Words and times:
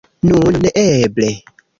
Nun 0.27 0.55
neeble! 0.63 1.29